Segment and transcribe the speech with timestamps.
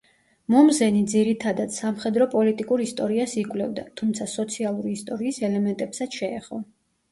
[0.51, 6.65] მომზენი ძირითადად სამხედრო-პოლიტიკურ ისტორიას იკვლევდა, თუმცა სოციალური ისტორიის ელემენტებსაც შეეხო.